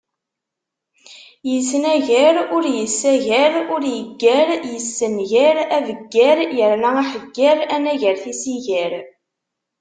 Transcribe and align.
Yesnagar 1.49 2.35
ur 2.55 2.63
yessagar, 2.75 3.53
ur 3.75 3.81
yeggar, 3.95 4.49
yessengar, 4.73 5.57
abeggar 5.77 6.37
yerna 6.57 6.91
aḥegger, 7.03 7.57
anagar 7.75 8.15
tisigar. 8.23 8.93